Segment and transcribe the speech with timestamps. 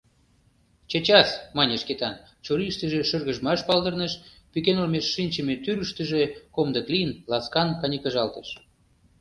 [0.89, 4.13] Чечас...— мане Шкетан, чурийыштыже шыргыжмаш палдырныш,
[4.51, 6.23] пӱкен олмеш шинчыме тӱрыштыжӧ
[6.55, 8.49] комдык лийын, ласкан канькыжалтыш.